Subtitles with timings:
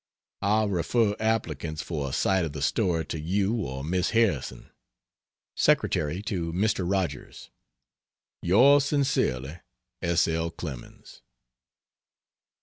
[0.41, 4.71] I'll refer applicants for a sight of the story to you or Miss Harrison.
[5.55, 6.91] [Secretary to Mr.
[6.91, 7.51] Rogers.]
[8.41, 9.59] Yours sincerely,
[10.01, 10.27] S.
[10.27, 10.49] L.
[10.49, 11.21] CLEMENS.